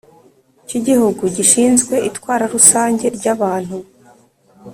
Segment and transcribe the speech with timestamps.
[0.67, 3.77] cy Igihugu gishinzwe itwara rusange ry abantu